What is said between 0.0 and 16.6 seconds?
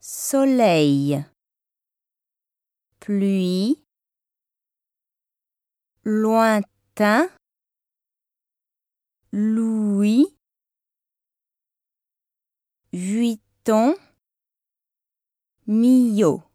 soleil, pluie, lointain, louis, huiton, millot.